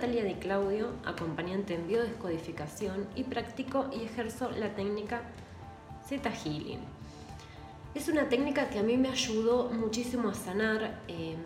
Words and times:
Natalia 0.00 0.24
Di 0.24 0.36
Claudio, 0.36 0.94
acompañante 1.04 1.74
en 1.74 1.86
biodescodificación 1.86 3.06
y 3.16 3.24
practico 3.24 3.90
y 3.92 4.02
ejerzo 4.02 4.50
la 4.50 4.74
técnica 4.74 5.20
Zeta 6.08 6.30
Healing. 6.30 6.80
Es 7.94 8.08
una 8.08 8.26
técnica 8.30 8.70
que 8.70 8.78
a 8.78 8.82
mí 8.82 8.96
me 8.96 9.10
ayudó 9.10 9.68
muchísimo 9.68 10.30
a 10.30 10.34
sanar 10.34 11.02
eh, 11.06 11.36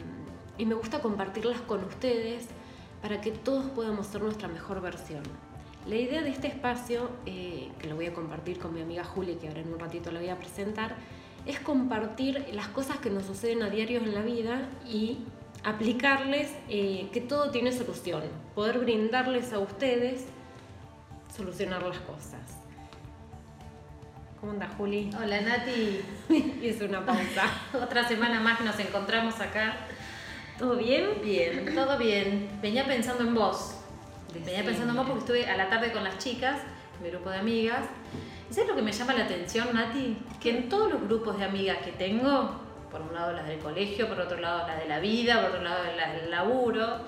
y 0.57 0.67
me 0.67 0.77
gusta 0.77 1.01
compartirlas 1.01 1.63
con 1.63 1.83
ustedes 1.83 2.47
para 3.03 3.21
que 3.21 3.33
todos 3.33 3.65
podamos 3.71 4.07
ser 4.07 4.23
nuestra 4.23 4.47
mejor 4.47 4.81
versión. 4.81 5.25
La 5.89 5.97
idea 5.97 6.23
de 6.23 6.31
este 6.31 6.47
espacio, 6.47 7.11
eh, 7.27 7.73
que 7.81 7.89
lo 7.89 7.97
voy 7.97 8.07
a 8.07 8.15
compartir 8.15 8.61
con 8.61 8.73
mi 8.73 8.83
amiga 8.83 9.03
Julia, 9.03 9.37
que 9.37 9.49
ahora 9.49 9.63
en 9.63 9.73
un 9.73 9.81
ratito 9.81 10.13
la 10.13 10.21
voy 10.21 10.29
a 10.29 10.39
presentar, 10.39 10.95
es 11.45 11.59
compartir 11.59 12.47
las 12.53 12.69
cosas 12.69 12.99
que 12.99 13.11
nos 13.11 13.25
suceden 13.25 13.65
a 13.65 13.69
diario 13.69 13.99
en 13.99 14.15
la 14.15 14.23
vida 14.23 14.69
y 14.89 15.25
aplicarles 15.65 16.53
eh, 16.69 17.09
que 17.13 17.21
todo 17.21 17.51
tiene 17.51 17.73
solución, 17.73 18.23
poder 18.55 18.79
brindarles 18.79 19.53
a 19.53 19.59
ustedes 19.59 20.27
solucionar 21.35 21.83
las 21.83 21.99
cosas. 22.01 22.41
¿Cómo 24.39 24.53
anda 24.53 24.69
Juli? 24.77 25.11
Hola 25.19 25.41
Nati. 25.41 26.01
Hice 26.63 26.85
una 26.85 27.05
pausa. 27.05 27.51
Otra 27.83 28.07
semana 28.07 28.41
más 28.41 28.59
que 28.59 28.65
nos 28.65 28.79
encontramos 28.79 29.41
acá. 29.41 29.75
¿Todo 30.59 30.77
bien? 30.77 31.23
Bien, 31.23 31.75
todo 31.75 31.97
bien. 31.97 32.51
Venía 32.61 32.85
pensando 32.85 33.25
en 33.25 33.35
vos. 33.35 33.75
Venía 34.35 34.63
pensando 34.63 34.91
en 34.91 34.97
vos 34.97 35.07
porque 35.07 35.21
estuve 35.21 35.47
a 35.47 35.57
la 35.57 35.71
tarde 35.71 35.93
con 35.93 36.05
las 36.05 36.19
chicas, 36.19 36.61
mi 37.03 37.09
grupo 37.09 37.31
de 37.31 37.39
amigas. 37.39 37.87
¿Y 38.51 38.53
sabes 38.53 38.69
lo 38.69 38.77
que 38.77 38.83
me 38.83 38.93
llama 38.93 39.15
la 39.15 39.25
atención, 39.25 39.69
Nati? 39.73 40.19
Que 40.41 40.51
en 40.51 40.69
todos 40.69 40.93
los 40.93 41.03
grupos 41.03 41.39
de 41.39 41.45
amigas 41.45 41.79
que 41.79 41.93
tengo, 41.93 42.64
por 42.95 43.03
un 43.03 43.13
lado 43.13 43.33
las 43.33 43.49
del 43.49 43.59
colegio, 43.59 44.09
por 44.09 44.21
otro 44.21 44.39
lado 44.39 44.69
las 44.69 44.79
de 44.79 44.87
la 44.87 45.01
vida, 45.01 45.41
por 45.41 45.51
otro 45.51 45.63
lado 45.63 45.83
las 45.97 46.13
del 46.15 46.31
laburo. 46.31 47.01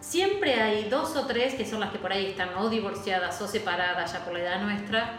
Siempre 0.00 0.54
hay 0.54 0.88
dos 0.88 1.14
o 1.16 1.26
tres 1.26 1.54
que 1.54 1.66
son 1.66 1.80
las 1.80 1.90
que 1.90 1.98
por 1.98 2.10
ahí 2.10 2.24
están 2.24 2.56
o 2.56 2.70
divorciadas 2.70 3.42
o 3.42 3.46
separadas 3.46 4.10
ya 4.10 4.24
por 4.24 4.32
la 4.32 4.40
edad 4.40 4.62
nuestra. 4.62 5.18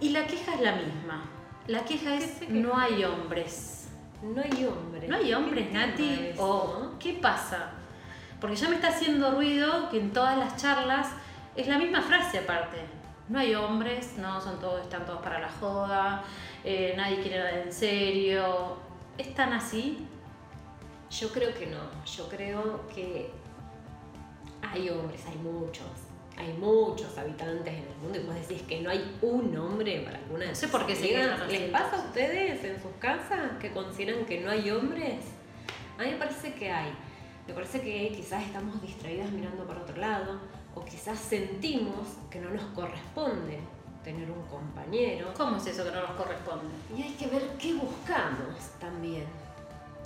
Y 0.00 0.08
la 0.08 0.26
queja 0.26 0.54
es 0.54 0.60
la 0.62 0.72
misma. 0.72 1.22
La 1.66 1.84
queja 1.84 2.14
es 2.14 2.48
no 2.48 2.78
hay 2.78 3.04
hombres. 3.04 3.88
No 4.22 4.40
hay 4.40 4.64
hombres. 4.64 5.10
No 5.10 5.16
hay 5.16 5.34
hombres, 5.34 5.70
Nati. 5.70 6.30
¿O 6.38 6.92
qué 6.98 7.12
pasa? 7.12 7.72
Porque 8.40 8.56
ya 8.56 8.70
me 8.70 8.76
está 8.76 8.88
haciendo 8.88 9.32
ruido 9.32 9.90
que 9.90 9.98
en 9.98 10.14
todas 10.14 10.38
las 10.38 10.56
charlas 10.56 11.08
es 11.56 11.68
la 11.68 11.76
misma 11.76 12.00
frase 12.00 12.38
aparte. 12.38 12.78
No 13.28 13.38
hay 13.38 13.54
hombres, 13.54 14.16
no, 14.18 14.40
son 14.40 14.58
todos, 14.60 14.82
están 14.82 15.06
todos 15.06 15.22
para 15.22 15.40
la 15.40 15.48
joda, 15.48 16.22
eh, 16.62 16.92
nadie 16.94 17.20
quiere 17.20 17.38
nada 17.38 17.62
en 17.62 17.72
serio, 17.72 18.76
¿Es 19.16 19.34
tan 19.34 19.52
así? 19.52 20.06
Yo 21.10 21.30
creo 21.30 21.54
que 21.54 21.66
no. 21.66 21.78
Yo 22.04 22.28
creo 22.28 22.86
que 22.88 23.30
hay 24.62 24.90
hombres, 24.90 25.24
hay 25.26 25.36
muchos. 25.36 25.86
Hay 26.36 26.52
muchos 26.54 27.16
habitantes 27.16 27.72
en 27.72 27.84
el 27.84 27.96
mundo 28.02 28.18
y 28.18 28.24
vos 28.24 28.34
decís 28.34 28.62
que 28.62 28.80
no 28.80 28.90
hay 28.90 29.16
un 29.22 29.56
hombre 29.56 30.00
para 30.00 30.18
alguna 30.18 30.40
de 30.40 30.48
No 30.48 30.54
sé 30.56 30.66
por 30.66 30.84
qué 30.84 30.96
se 30.96 31.06
¿Les 31.46 31.70
pasa 31.70 31.96
a 31.96 32.06
ustedes 32.06 32.64
en 32.64 32.82
sus 32.82 32.90
casas 32.98 33.52
que 33.60 33.70
consideran 33.70 34.26
que 34.26 34.40
no 34.40 34.50
hay 34.50 34.68
hombres? 34.70 35.20
A 35.96 36.02
mí 36.02 36.10
me 36.10 36.16
parece 36.16 36.54
que 36.54 36.72
hay. 36.72 36.92
Me 37.46 37.54
parece 37.54 37.80
que 37.80 38.08
quizás 38.08 38.42
estamos 38.42 38.82
distraídas 38.82 39.30
mirando 39.30 39.64
para 39.64 39.82
otro 39.82 39.96
lado 39.96 40.40
o 40.74 40.84
quizás 40.84 41.20
sentimos 41.20 42.16
que 42.30 42.40
no 42.40 42.50
nos 42.50 42.64
corresponde 42.74 43.60
tener 44.04 44.30
un 44.30 44.42
compañero. 44.42 45.32
¿Cómo 45.36 45.56
es 45.56 45.66
eso 45.66 45.84
que 45.84 45.90
no 45.90 46.02
nos 46.02 46.10
corresponde? 46.12 46.66
Y 46.96 47.02
hay 47.02 47.12
que 47.12 47.26
ver 47.26 47.42
qué 47.58 47.72
buscamos 47.74 48.54
también. 48.78 49.24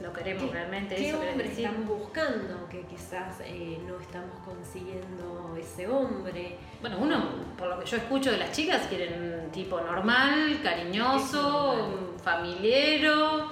Lo 0.01 0.13
queremos 0.13 0.51
realmente. 0.53 0.95
¿Qué 0.95 1.13
hombre 1.13 1.49
estamos 1.49 1.87
buscando? 1.87 2.69
Que 2.69 2.83
quizás 2.83 3.41
eh, 3.41 3.81
no 3.85 3.99
estamos 3.99 4.37
consiguiendo 4.45 5.57
ese 5.61 5.89
hombre. 5.89 6.57
Bueno, 6.81 6.99
uno, 7.01 7.25
por 7.59 7.67
lo 7.67 7.81
que 7.81 7.87
yo 7.87 7.97
escucho 7.97 8.31
de 8.31 8.39
las 8.39 8.53
chicas, 8.53 8.87
quieren 8.87 9.41
un 9.45 9.51
tipo 9.51 9.81
normal, 9.81 10.61
cariñoso, 10.63 12.15
familiero, 12.23 13.51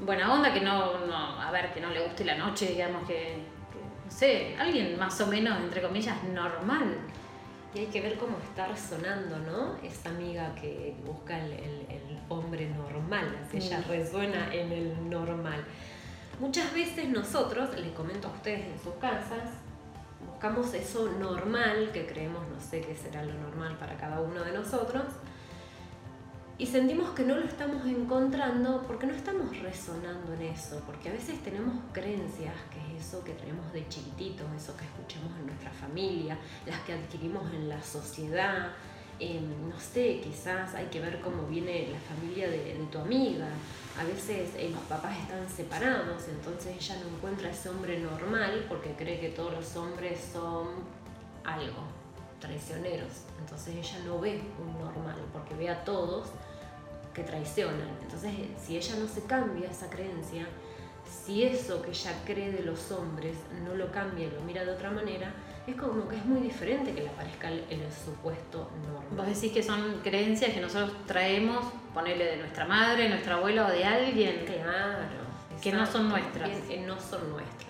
buena 0.00 0.32
onda, 0.32 0.54
que 0.54 0.62
no, 0.62 1.06
no, 1.06 1.40
a 1.40 1.50
ver, 1.50 1.70
que 1.74 1.82
no 1.82 1.90
le 1.90 2.02
guste 2.02 2.24
la 2.24 2.36
noche, 2.36 2.68
digamos 2.68 3.06
que, 3.06 3.14
que 3.70 4.06
no 4.06 4.10
sé, 4.10 4.56
alguien 4.58 4.98
más 4.98 5.20
o 5.20 5.26
menos, 5.26 5.58
entre 5.60 5.82
comillas, 5.82 6.16
normal. 6.24 6.96
Y 7.74 7.80
hay 7.80 7.86
que 7.86 8.00
ver 8.00 8.16
cómo 8.18 8.38
está 8.38 8.68
resonando, 8.68 9.36
¿no? 9.38 9.76
Esa 9.82 10.10
amiga 10.10 10.54
que 10.54 10.94
busca 11.04 11.38
el, 11.44 11.84
hombre 12.28 12.70
normal, 12.70 13.36
si 13.50 13.58
ella 13.58 13.80
mm. 13.80 13.88
resuena 13.90 14.54
en 14.54 14.72
el 14.72 15.10
normal. 15.10 15.62
Muchas 16.40 16.72
veces 16.72 17.08
nosotros, 17.08 17.78
les 17.78 17.92
comento 17.92 18.28
a 18.28 18.30
ustedes 18.30 18.64
en 18.64 18.78
sus 18.82 18.94
casas, 18.94 19.50
buscamos 20.26 20.72
eso 20.72 21.10
normal, 21.18 21.90
que 21.92 22.06
creemos, 22.06 22.42
no 22.48 22.60
sé 22.60 22.80
qué 22.80 22.96
será 22.96 23.22
lo 23.24 23.34
normal 23.34 23.76
para 23.78 23.96
cada 23.96 24.20
uno 24.20 24.42
de 24.42 24.52
nosotros, 24.52 25.04
y 26.56 26.66
sentimos 26.66 27.10
que 27.10 27.24
no 27.24 27.34
lo 27.34 27.44
estamos 27.44 27.84
encontrando 27.84 28.84
porque 28.86 29.08
no 29.08 29.14
estamos 29.14 29.58
resonando 29.58 30.34
en 30.34 30.42
eso, 30.42 30.80
porque 30.86 31.08
a 31.08 31.12
veces 31.12 31.42
tenemos 31.42 31.74
creencias, 31.92 32.54
que 32.70 32.96
es 32.96 33.04
eso 33.04 33.24
que 33.24 33.32
tenemos 33.32 33.72
de 33.72 33.88
chiquititos, 33.88 34.46
eso 34.56 34.76
que 34.76 34.84
escuchamos 34.84 35.36
en 35.40 35.46
nuestra 35.46 35.70
familia, 35.70 36.38
las 36.64 36.78
que 36.82 36.92
adquirimos 36.92 37.52
en 37.52 37.68
la 37.68 37.82
sociedad. 37.82 38.70
no 39.20 39.80
sé, 39.80 40.20
quizás 40.22 40.74
hay 40.76 40.86
que 40.86 41.00
ver 41.00 41.20
cómo 41.20 41.44
viene 41.48 41.88
la 41.90 41.98
familia 41.98 42.48
de, 42.48 42.86
tu 42.90 42.98
amiga. 42.98 43.48
A 43.98 44.04
veces 44.04 44.50
eh, 44.56 44.70
los 44.70 44.82
papás 44.82 45.18
están 45.18 45.48
separados, 45.48 46.28
entonces 46.28 46.76
ella 46.76 47.02
no 47.02 47.16
encuentra 47.16 47.50
ese 47.50 47.68
hombre 47.68 47.98
normal 47.98 48.66
porque 48.68 48.94
cree 48.94 49.18
que 49.18 49.30
todos 49.30 49.52
los 49.54 49.74
hombres 49.74 50.20
son 50.32 50.68
algo, 51.42 51.82
traicioneros. 52.38 53.24
Entonces 53.40 53.74
ella 53.74 54.04
no 54.06 54.20
ve 54.20 54.40
un 54.64 54.78
normal 54.78 55.16
porque 55.32 55.54
ve 55.54 55.68
a 55.68 55.84
todos 55.84 56.28
que 57.14 57.22
traicionan. 57.22 57.88
Entonces, 58.02 58.32
si 58.62 58.76
ella 58.76 58.96
no 58.96 59.08
se 59.08 59.22
cambia 59.22 59.70
esa 59.70 59.88
creencia, 59.88 60.46
si 61.24 61.44
eso 61.44 61.80
que 61.80 61.90
ella 61.90 62.12
cree 62.24 62.50
de 62.52 62.62
los 62.62 62.90
hombres 62.90 63.36
no 63.64 63.74
lo 63.74 63.90
cambia 63.90 64.26
y 64.26 64.30
lo 64.30 64.40
mira 64.40 64.64
de 64.64 64.72
otra 64.72 64.90
manera, 64.90 65.32
es 65.66 65.76
como 65.76 66.06
que 66.08 66.16
es 66.16 66.24
muy 66.26 66.40
diferente 66.40 66.92
que 66.92 67.02
le 67.02 67.08
aparezca 67.08 67.48
en 67.50 67.80
el 67.80 67.92
supuesto 67.92 68.70
normal. 68.82 69.16
Vos 69.16 69.26
decís 69.26 69.52
que 69.52 69.62
son 69.62 70.00
creencias 70.02 70.52
que 70.52 70.60
nosotros 70.60 70.92
traemos, 71.06 71.64
ponerle 71.94 72.24
de 72.24 72.36
nuestra 72.36 72.66
madre, 72.66 73.08
nuestra 73.08 73.36
abuela 73.36 73.66
o 73.66 73.70
de 73.70 73.84
alguien. 73.84 74.44
Claro. 74.44 75.24
Que 75.62 75.72
no 75.72 75.86
son 75.86 76.10
nuestras. 76.10 76.50
Que 76.68 76.80
no 76.80 77.00
son 77.00 77.30
nuestras. 77.30 77.64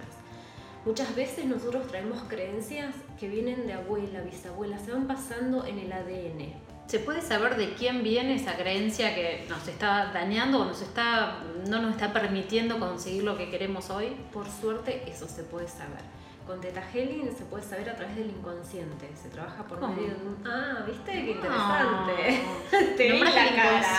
Muchas 0.85 1.15
veces 1.15 1.45
nosotros 1.47 1.87
traemos 1.87 2.23
creencias 2.29 2.95
que 3.19 3.29
vienen 3.29 3.67
de 3.67 3.75
abuela, 3.75 4.21
bisabuela, 4.23 4.79
se 4.79 4.93
van 4.93 5.07
pasando 5.07 5.65
en 5.65 5.79
el 5.79 5.93
ADN. 5.93 6.64
¿Se 6.87 6.99
puede 6.99 7.23
saber 7.23 7.57
de 7.57 7.73
quién 7.75 8.03
viene 8.03 8.35
esa 8.35 8.57
creencia 8.57 9.15
que 9.15 9.47
nos 9.49 9.67
está 9.67 10.11
dañando 10.13 10.61
o 10.61 10.65
nos 10.67 10.83
está, 10.83 11.39
no 11.67 11.81
nos 11.81 11.93
está 11.93 12.13
permitiendo 12.13 12.79
conseguir 12.79 13.25
lo 13.25 13.39
que 13.39 13.51
queremos 13.51 13.89
hoy? 13.89 14.15
Por 14.33 14.47
suerte 14.51 15.03
eso 15.07 15.27
se 15.27 15.45
puede 15.45 15.67
saber. 15.67 16.03
Con 16.47 16.61
Teta 16.61 16.83
Healing 16.83 17.35
se 17.35 17.47
puede 17.47 17.65
saber 17.65 17.89
a 17.89 17.97
través 17.97 18.17
del 18.17 18.29
inconsciente. 18.29 19.09
Se 19.15 19.31
trabaja 19.31 19.65
por 19.65 19.81
medio 19.81 20.09
de 20.09 20.27
un. 20.27 20.47
Ah, 20.47 20.85
¿viste? 20.87 21.11
Qué 21.11 21.31
interesante. 21.31 22.43
Te 22.99 23.13
vi 23.13 23.21
la 23.21 23.33
cara. 23.33 23.99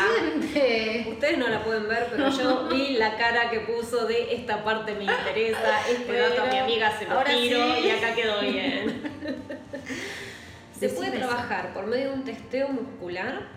Ustedes 1.09 1.37
no 1.39 1.47
la 1.47 1.63
pueden 1.63 1.87
ver, 1.87 2.07
pero 2.11 2.29
yo 2.29 2.67
vi 2.71 2.97
la 2.97 3.17
cara 3.17 3.49
que 3.49 3.61
puso 3.61 4.05
de 4.05 4.35
esta 4.35 4.63
parte 4.63 4.93
me 4.93 5.05
interesa, 5.05 5.89
este 5.89 6.13
dato 6.13 6.43
a 6.43 6.45
mi 6.45 6.57
amiga 6.59 6.95
se 6.99 7.07
lo 7.07 7.19
tiro 7.23 7.79
y 7.79 7.89
acá 7.89 8.13
quedó 8.13 8.41
bien. 8.41 9.11
Se 10.79 10.89
puede 10.89 11.17
trabajar 11.17 11.73
por 11.73 11.87
medio 11.87 12.09
de 12.09 12.13
un 12.15 12.23
testeo 12.23 12.69
muscular, 12.69 13.47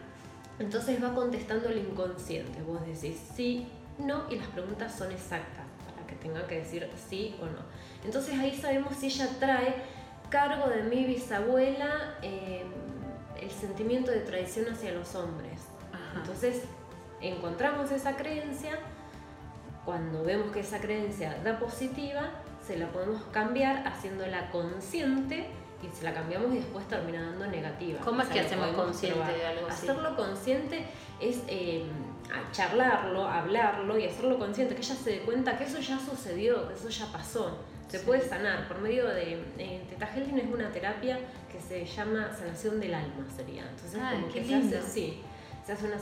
entonces 0.58 1.02
va 1.02 1.14
contestando 1.14 1.68
el 1.68 1.78
inconsciente. 1.78 2.62
Vos 2.62 2.80
decís 2.86 3.20
sí, 3.34 3.66
no, 3.98 4.30
y 4.30 4.36
las 4.36 4.46
preguntas 4.48 4.94
son 4.94 5.10
exactas 5.10 5.64
para 5.84 6.06
que 6.06 6.14
tenga 6.16 6.46
que 6.46 6.60
decir 6.60 6.88
sí 7.08 7.36
o 7.40 7.46
no. 7.46 7.60
Entonces 8.04 8.38
ahí 8.38 8.56
sabemos 8.56 8.96
si 8.96 9.06
ella 9.06 9.28
trae 9.40 9.74
cargo 10.30 10.68
de 10.68 10.82
mi 10.84 11.04
bisabuela 11.04 12.16
em, 12.22 12.68
el 13.40 13.50
sentimiento 13.50 14.10
de 14.10 14.20
traición 14.20 14.72
hacia 14.72 14.92
los 14.92 15.14
hombres. 15.14 15.60
Entonces 16.14 16.62
encontramos 17.20 17.90
esa 17.90 18.16
creencia, 18.16 18.78
cuando 19.84 20.22
vemos 20.22 20.52
que 20.52 20.60
esa 20.60 20.80
creencia 20.80 21.38
da 21.42 21.58
positiva, 21.58 22.30
se 22.66 22.76
la 22.76 22.88
podemos 22.88 23.22
cambiar 23.32 23.86
haciéndola 23.86 24.50
consciente 24.50 25.48
y 25.82 25.96
se 25.96 26.04
la 26.04 26.12
cambiamos 26.12 26.52
y 26.52 26.58
después 26.58 26.86
termina 26.88 27.22
dando 27.22 27.46
negativa. 27.46 28.00
¿Cómo 28.00 28.22
es 28.22 28.28
que 28.28 28.40
hacemos 28.40 28.68
consciente 28.68 29.32
de 29.32 29.46
algo 29.46 29.68
así? 29.68 29.88
Hacerlo 29.88 30.16
consciente 30.16 30.86
es 31.20 31.42
eh, 31.46 31.84
charlarlo, 32.52 33.26
hablarlo 33.28 33.98
y 33.98 34.06
hacerlo 34.06 34.38
consciente, 34.38 34.74
que 34.74 34.82
ella 34.82 34.94
se 34.94 35.10
dé 35.10 35.20
cuenta 35.20 35.56
que 35.56 35.64
eso 35.64 35.78
ya 35.78 35.98
sucedió, 35.98 36.68
que 36.68 36.74
eso 36.74 36.88
ya 36.88 37.06
pasó. 37.12 37.58
Se 37.88 38.00
puede 38.00 38.20
sanar 38.20 38.68
por 38.68 38.80
medio 38.80 39.06
de. 39.06 39.42
Eh, 39.56 39.82
Teta 39.88 40.10
es 40.14 40.52
una 40.52 40.68
terapia 40.70 41.18
que 41.50 41.58
se 41.58 41.86
llama 41.86 42.30
sanación 42.36 42.80
del 42.80 42.94
alma, 42.94 43.24
sería. 43.34 43.62
Entonces, 43.62 44.00
como 44.12 44.28
que 44.28 44.44
se 44.44 44.54
hace, 44.56 44.82
sí, 44.82 45.22
se 45.68 45.74
hace 45.74 45.84
una, 45.84 45.98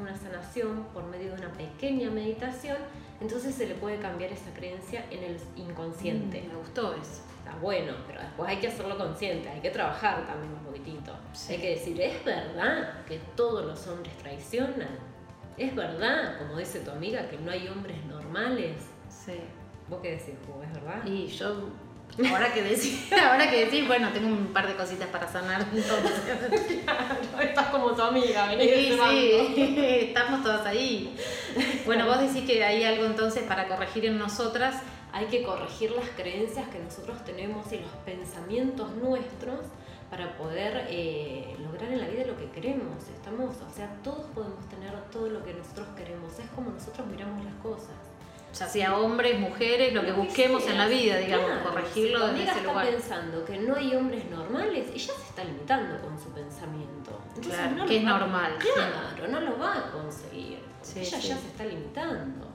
una 0.00 0.16
sanación 0.16 0.86
por 0.94 1.04
medio 1.04 1.34
de 1.34 1.42
una 1.42 1.52
pequeña 1.52 2.08
meditación, 2.08 2.78
entonces 3.20 3.54
se 3.54 3.66
le 3.66 3.74
puede 3.74 3.98
cambiar 3.98 4.32
esa 4.32 4.50
creencia 4.54 5.04
en 5.10 5.22
el 5.22 5.36
inconsciente. 5.56 6.40
Mm, 6.40 6.48
me 6.48 6.54
gustó 6.54 6.94
eso. 6.94 7.20
Está 7.38 7.54
bueno, 7.60 7.92
pero 8.06 8.22
después 8.22 8.48
hay 8.48 8.56
que 8.56 8.68
hacerlo 8.68 8.96
consciente, 8.96 9.46
hay 9.50 9.60
que 9.60 9.68
trabajar 9.68 10.26
también 10.26 10.54
un 10.54 10.60
poquitito. 10.60 11.12
Hay 11.50 11.58
que 11.58 11.70
decir, 11.72 12.00
¿es 12.00 12.24
verdad 12.24 13.04
que 13.06 13.18
todos 13.36 13.66
los 13.66 13.86
hombres 13.88 14.16
traicionan? 14.16 14.98
¿Es 15.58 15.76
verdad, 15.76 16.38
como 16.38 16.56
dice 16.56 16.80
tu 16.80 16.90
amiga, 16.90 17.28
que 17.28 17.36
no 17.36 17.50
hay 17.50 17.68
hombres 17.68 18.02
normales? 18.06 18.76
Sí. 19.10 19.34
¿Vos 19.90 20.00
qué 20.00 20.12
decís? 20.12 20.34
¿Es 20.64 20.72
verdad? 20.72 21.04
Y 21.04 21.26
yo 21.26 21.68
Ahora 22.28 22.52
que 22.52 22.62
decís, 22.62 23.10
ahora 23.30 23.50
que 23.50 23.64
decís, 23.64 23.86
bueno, 23.86 24.10
tengo 24.12 24.28
un 24.28 24.52
par 24.52 24.66
de 24.66 24.74
cositas 24.74 25.08
para 25.08 25.28
sanar 25.28 25.62
entonces. 25.72 26.82
claro, 26.84 27.40
estás 27.40 27.68
como 27.68 27.92
tu 27.92 28.02
amiga, 28.02 28.50
sí, 28.50 28.98
sí, 29.54 29.74
estamos 29.78 30.42
todas 30.42 30.66
ahí. 30.66 31.16
Bueno, 31.86 32.06
vos 32.06 32.20
decís 32.20 32.48
que 32.48 32.64
hay 32.64 32.84
algo 32.84 33.04
entonces 33.06 33.44
para 33.44 33.68
corregir 33.68 34.06
en 34.06 34.18
nosotras. 34.18 34.76
Hay 35.12 35.26
que 35.26 35.42
corregir 35.42 35.90
las 35.90 36.08
creencias 36.10 36.68
que 36.68 36.78
nosotros 36.78 37.24
tenemos 37.24 37.72
y 37.72 37.78
los 37.78 37.90
pensamientos 38.04 38.94
nuestros 38.94 39.58
para 40.08 40.36
poder 40.36 40.86
eh, 40.88 41.56
lograr 41.58 41.92
en 41.92 42.00
la 42.00 42.08
vida 42.08 42.24
lo 42.26 42.36
que 42.36 42.48
queremos. 42.50 43.08
Estamos, 43.08 43.56
o 43.56 43.74
sea, 43.74 43.88
todos 44.04 44.26
podemos 44.34 44.68
tener 44.68 44.92
todo 45.10 45.28
lo 45.28 45.44
que 45.44 45.52
nosotros 45.54 45.88
queremos. 45.96 46.38
Es 46.38 46.48
como 46.50 46.70
nosotros 46.70 47.06
miramos 47.08 47.44
las 47.44 47.54
cosas 47.54 48.09
ya 48.52 48.68
sea 48.68 48.96
hombres, 48.96 49.38
mujeres, 49.38 49.92
lo 49.92 50.02
que 50.02 50.12
busquemos 50.12 50.66
en 50.66 50.78
la 50.78 50.88
vida, 50.88 51.18
digamos, 51.18 51.50
corregirlo 51.62 52.28
si 52.28 52.34
desde 52.34 52.50
ese 52.50 52.60
está 52.60 52.82
pensando 52.82 53.44
que 53.44 53.58
no 53.58 53.76
hay 53.76 53.94
hombres 53.94 54.24
normales, 54.28 54.88
ella 54.92 55.14
se 55.14 55.22
está 55.28 55.44
limitando 55.44 56.00
con 56.00 56.18
su 56.18 56.30
pensamiento. 56.30 57.20
claro, 57.40 57.86
que 57.86 57.98
es 57.98 58.04
normal. 58.04 58.56
Claro, 58.58 59.28
no 59.28 59.40
lo 59.40 59.58
va 59.58 59.78
a 59.78 59.90
conseguir. 59.92 60.58
ella 60.96 61.18
ya 61.18 61.36
se 61.36 61.46
está 61.46 61.64
limitando. 61.64 62.48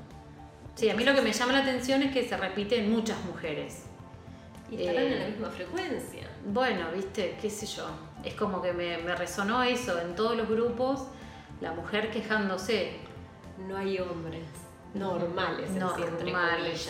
Sí, 0.75 0.89
a 0.89 0.95
mí 0.95 1.05
lo 1.05 1.15
que 1.15 1.21
me 1.21 1.31
llama 1.31 1.53
la 1.53 1.59
atención 1.59 2.01
es 2.03 2.11
que 2.11 2.27
se 2.27 2.35
repite 2.35 2.79
en 2.79 2.91
muchas 2.91 3.23
mujeres. 3.23 3.85
Y 4.69 4.81
estarán 4.81 5.03
en 5.03 5.19
la 5.19 5.27
eh, 5.27 5.29
misma 5.29 5.49
frecuencia. 5.49 6.27
Bueno, 6.45 6.87
viste, 6.93 7.37
qué 7.41 7.49
sé 7.49 7.65
yo. 7.65 7.87
Es 8.23 8.33
como 8.33 8.61
que 8.61 8.73
me, 8.73 8.97
me 8.97 9.15
resonó 9.15 9.63
eso 9.63 10.01
en 10.01 10.15
todos 10.15 10.35
los 10.35 10.49
grupos, 10.49 11.07
la 11.61 11.71
mujer 11.71 12.11
quejándose. 12.11 12.97
No 13.69 13.77
hay 13.77 13.99
hombres 13.99 14.43
normales, 14.95 15.69
normales. 15.71 16.89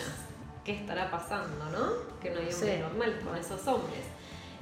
¿Qué 0.63 0.73
estará 0.73 1.11
pasando, 1.11 1.65
no? 1.65 2.19
Que 2.21 2.29
no 2.31 2.39
hay 2.39 2.51
hombres 2.51 2.79
normales 2.79 3.15
con 3.23 3.37
esos 3.37 3.67
hombres. 3.67 4.01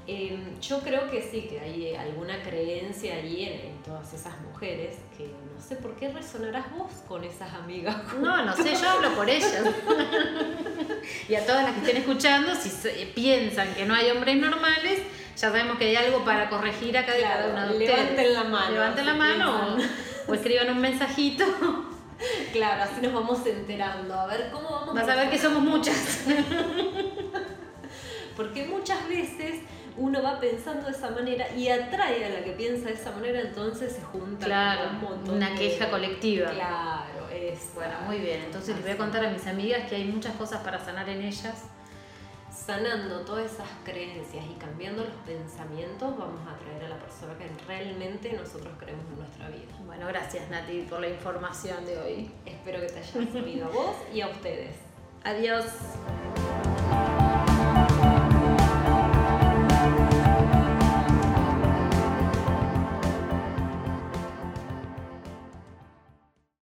Em, 0.05 0.59
yo 0.59 0.79
creo 0.81 1.09
que 1.09 1.21
sí, 1.21 1.47
que 1.49 1.61
hay 1.61 1.95
alguna 1.95 2.41
creencia 2.43 3.15
ahí 3.15 3.45
en, 3.45 3.81
todas 3.83 4.13
esas 4.13 4.33
mujeres 4.41 4.97
que 5.17 5.27
no 5.27 5.61
sé 5.61 5.75
por 5.77 5.95
qué 5.95 6.09
resonarás 6.09 6.65
vos 6.77 6.91
con 7.07 7.23
esas 7.23 7.53
amigas. 7.53 7.95
No, 8.19 8.45
no 8.45 8.55
sé, 8.55 8.73
yo 8.75 8.89
hablo 8.89 9.13
por 9.15 9.29
ellas. 9.29 9.61
y 11.29 11.35
a 11.35 11.45
todas 11.45 11.63
las 11.63 11.73
que 11.73 11.79
estén 11.79 11.97
escuchando, 11.97 12.53
si 12.55 12.69
piensan 13.13 13.73
que 13.75 13.85
no 13.85 13.93
hay 13.93 14.11
hombres 14.11 14.37
normales, 14.37 15.01
ya 15.35 15.49
sabemos 15.49 15.77
que 15.77 15.85
hay 15.85 15.95
algo 15.95 16.25
para 16.25 16.49
corregir 16.49 16.97
acá 16.97 17.13
de 17.13 17.21
cada 17.21 17.49
una 17.49 17.65
de 17.67 17.71
ustedes. 17.73 17.97
Levanten 17.97 18.33
la 18.33 18.43
mano. 18.43 18.71
Levanten 18.71 19.05
la 19.05 19.13
mano 19.13 19.77
o 20.27 20.33
escriban 20.33 20.69
un 20.69 20.79
mensajito 20.79 21.45
Claro, 22.53 22.83
así 22.83 23.01
nos 23.01 23.13
vamos 23.13 23.45
enterando. 23.45 24.13
A 24.13 24.27
ver 24.27 24.49
cómo 24.51 24.69
vamos. 24.69 24.93
Vas 24.93 25.09
a 25.09 25.15
ver 25.15 25.29
que 25.29 25.39
somos 25.39 25.61
muchas. 25.61 26.23
Porque 28.37 28.65
muchas 28.65 29.07
veces 29.07 29.61
uno 29.97 30.23
va 30.23 30.39
pensando 30.39 30.85
de 30.85 30.91
esa 30.91 31.11
manera 31.11 31.53
y 31.55 31.69
atrae 31.69 32.25
a 32.25 32.29
la 32.29 32.43
que 32.43 32.51
piensa 32.51 32.87
de 32.87 32.93
esa 32.93 33.11
manera, 33.11 33.41
entonces 33.41 33.93
se 33.93 34.01
junta 34.01 34.45
claro, 34.45 34.91
un 34.91 35.01
montón. 35.01 35.35
Una 35.35 35.53
queja 35.55 35.89
colectiva. 35.89 36.51
Claro, 36.51 37.29
es. 37.31 37.73
Bueno, 37.75 37.93
muy 38.05 38.17
bien. 38.17 38.41
Entonces 38.45 38.75
les 38.75 38.83
voy 38.83 38.93
a 38.93 38.97
contar 38.97 39.25
a 39.25 39.29
mis 39.29 39.45
amigas 39.47 39.89
que 39.89 39.95
hay 39.95 40.05
muchas 40.05 40.35
cosas 40.35 40.61
para 40.61 40.79
sanar 40.79 41.09
en 41.09 41.21
ellas 41.21 41.65
sanando 42.53 43.21
todas 43.21 43.51
esas 43.51 43.67
creencias 43.83 44.45
y 44.45 44.53
cambiando 44.55 45.03
los 45.03 45.13
pensamientos, 45.25 46.17
vamos 46.17 46.41
a 46.47 46.57
traer 46.57 46.85
a 46.85 46.89
la 46.89 46.99
persona 46.99 47.37
que 47.37 47.49
realmente 47.67 48.31
nosotros 48.33 48.73
queremos 48.79 49.05
en 49.11 49.17
nuestra 49.17 49.49
vida. 49.49 49.73
Bueno, 49.85 50.07
gracias 50.07 50.49
Nati 50.49 50.81
por 50.89 51.01
la 51.01 51.09
información 51.09 51.85
de 51.85 51.97
hoy. 51.97 52.31
Espero 52.45 52.79
que 52.79 52.87
te 52.87 52.99
haya 52.99 53.31
servido 53.31 53.65
a 53.65 53.69
vos 53.69 53.95
y 54.13 54.21
a 54.21 54.27
ustedes. 54.27 54.75
Adiós. 55.23 55.65